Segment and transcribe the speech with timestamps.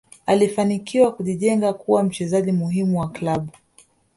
[0.25, 3.51] alifanikiwa kujijenga kuwa mchezaji muhimu wa klabu